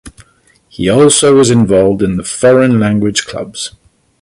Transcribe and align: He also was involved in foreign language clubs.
He 0.67 0.89
also 0.89 1.35
was 1.35 1.51
involved 1.51 2.01
in 2.01 2.23
foreign 2.23 2.79
language 2.79 3.27
clubs. 3.27 3.75